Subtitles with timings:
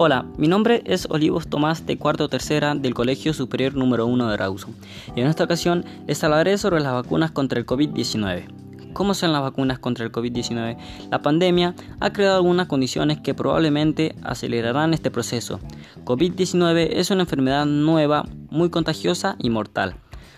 [0.00, 4.36] Hola, mi nombre es Olivos Tomás de cuarto tercera del Colegio Superior número 1 de
[4.36, 4.72] Rawson
[5.16, 8.92] y en esta ocasión les hablaré sobre las vacunas contra el COVID-19.
[8.92, 10.76] ¿Cómo son las vacunas contra el COVID-19?
[11.10, 15.58] La pandemia ha creado algunas condiciones que probablemente acelerarán este proceso.
[16.04, 19.96] COVID-19 es una enfermedad nueva, muy contagiosa y mortal,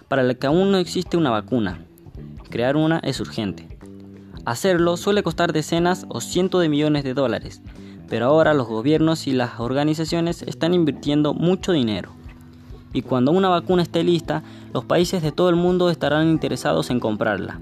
[0.09, 1.85] para la que aún no existe una vacuna.
[2.49, 3.69] Crear una es urgente.
[4.47, 7.61] Hacerlo suele costar decenas o cientos de millones de dólares
[8.11, 12.11] pero ahora los gobiernos y las organizaciones están invirtiendo mucho dinero.
[12.93, 14.43] Y cuando una vacuna esté lista,
[14.75, 17.61] los países de todo el mundo estarán interesados en comprarla.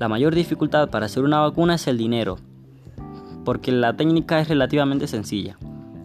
[0.00, 2.38] La mayor dificultad para hacer una vacuna es el dinero,
[3.44, 5.56] porque la técnica es relativamente sencilla.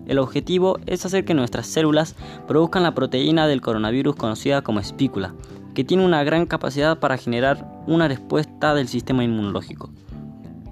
[0.05, 2.15] El objetivo es hacer que nuestras células
[2.47, 5.33] produzcan la proteína del coronavirus conocida como espícula,
[5.73, 9.89] que tiene una gran capacidad para generar una respuesta del sistema inmunológico.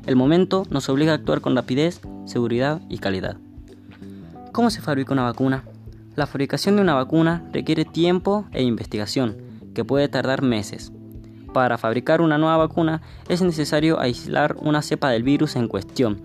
[0.05, 3.37] El momento nos obliga a actuar con rapidez seguridad y calidad.
[4.51, 5.63] ¿Cómo se fabrica una vacuna?
[6.15, 9.37] La fabricación de una vacuna requiere tiempo e investigación,
[9.73, 10.91] que puede tardar meses.
[11.53, 16.21] Para fabricar una nueva vacuna es necesario aislar una cepa del virus en cuestión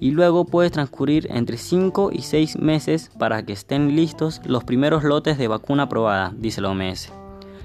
[0.00, 5.04] y luego puede transcurrir entre 5 y 6 meses para que estén listos los primeros
[5.04, 7.12] lotes de vacuna probada, dice la OMS.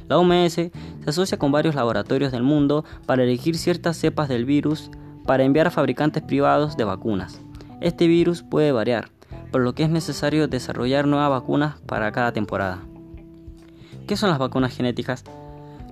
[0.07, 0.71] La OMS se
[1.05, 4.91] asocia con varios laboratorios del mundo para elegir ciertas cepas del virus
[5.25, 7.41] para enviar a fabricantes privados de vacunas.
[7.81, 9.09] Este virus puede variar,
[9.51, 12.79] por lo que es necesario desarrollar nuevas vacunas para cada temporada.
[14.05, 15.23] ¿Qué son las vacunas genéticas?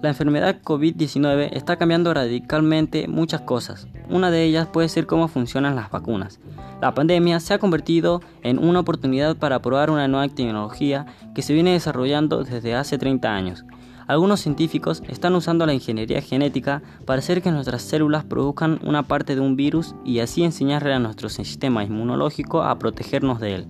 [0.01, 3.87] La enfermedad COVID-19 está cambiando radicalmente muchas cosas.
[4.07, 6.39] Una de ellas puede ser cómo funcionan las vacunas.
[6.79, 11.53] La pandemia se ha convertido en una oportunidad para probar una nueva tecnología que se
[11.53, 13.65] viene desarrollando desde hace 30 años
[14.09, 19.35] algunos científicos están usando la ingeniería genética para hacer que nuestras células produzcan una parte
[19.35, 23.67] de un virus y así enseñarle a nuestro sistema inmunológico a protegernos de él.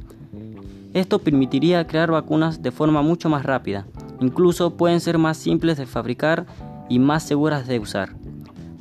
[0.94, 3.86] Esto permitiría crear vacunas de forma mucho más rápida,
[4.22, 6.46] incluso pueden ser más simples de fabricar
[6.88, 8.16] y más seguras de usar.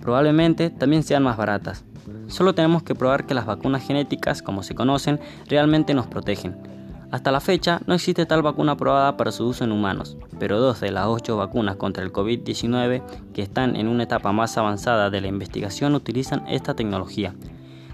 [0.01, 1.85] Probablemente también sean más baratas.
[2.29, 5.19] Solo tenemos que probar que las vacunas genéticas, como se conocen,
[5.49, 6.78] realmente nos protegen.
[7.11, 10.81] Hasta la fecha no existe tal vacuna aprobada para su uso en humanos, pero dos
[10.81, 13.03] de las ocho vacunas contra el COVID-19
[13.33, 17.35] que están en una etapa más avanzada de la investigación utilizan esta tecnología.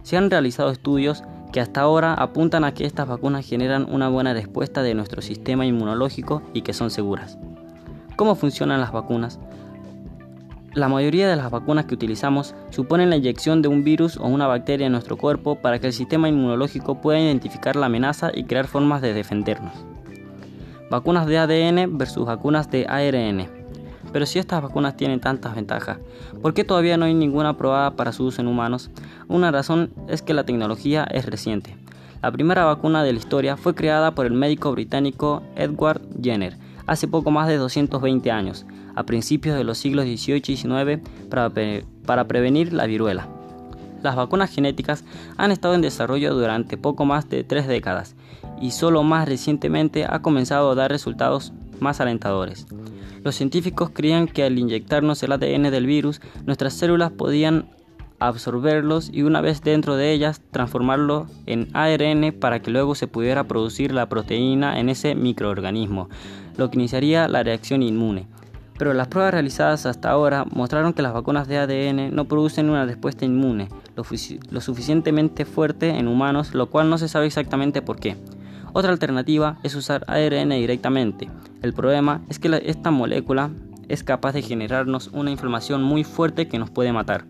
[0.02, 4.32] Se han realizado estudios que hasta ahora apuntan a que estas vacunas generan una buena
[4.32, 7.38] respuesta de nuestro sistema inmunológico y que son seguras.
[8.16, 9.38] ¿Cómo funcionan las vacunas?
[10.74, 14.48] La mayoría de las vacunas que utilizamos suponen la inyección de un virus o una
[14.48, 18.66] bacteria en nuestro cuerpo para que el sistema inmunológico pueda identificar la amenaza y crear
[18.66, 19.72] formas de defendernos.
[20.90, 23.46] Vacunas de ADN versus vacunas de ARN.
[24.12, 25.98] Pero si estas vacunas tienen tantas ventajas,
[26.42, 28.90] ¿por qué todavía no hay ninguna aprobada para su uso en humanos?
[29.28, 31.76] Una razón es que la tecnología es reciente.
[32.20, 37.08] La primera vacuna de la historia fue creada por el médico británico Edward Jenner hace
[37.08, 41.00] poco más de 220 años a principios de los siglos XVIII y XIX
[42.06, 43.28] para, prevenir la viruela.
[44.02, 45.04] Las vacunas genéticas
[45.36, 48.14] han estado en desarrollo durante poco más de tres décadas
[48.60, 52.66] y solo más recientemente ha comenzado a dar resultados más alentadores.
[53.22, 57.66] Los científicos creían que al inyectarnos el ADN del virus, nuestras células podían
[58.18, 63.44] absorberlos y una vez dentro de ellas transformarlo en ARN para que luego se pudiera
[63.44, 66.08] producir la proteína en ese microorganismo,
[66.56, 68.26] lo que iniciaría la reacción inmune
[68.78, 72.84] pero las pruebas realizadas hasta ahora mostraron que las vacunas de ADN no producen una
[72.84, 73.68] respuesta inmune
[74.50, 78.16] lo, suficientemente fuerte en humanos, lo cual no se sabe exactamente por qué.
[78.72, 81.30] Otra alternativa es usar ARN directamente.
[81.62, 83.50] El problema es que esta molécula
[83.88, 87.24] es capaz de generarnos una inflamación muy fuerte que nos puede matar.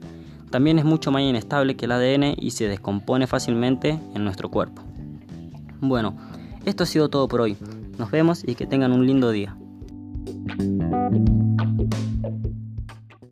[0.50, 4.82] También es mucho más inestable que el ADN y se descompone fácilmente en nuestro cuerpo.
[5.80, 6.16] Bueno,
[6.64, 7.58] esto ha sido todo por hoy.
[7.98, 9.56] Nos vemos y que tengan un lindo día.